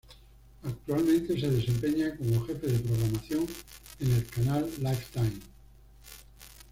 [0.63, 3.45] Actualmente se desempeña como jefe de programación
[3.99, 5.39] en el canal Lifetime.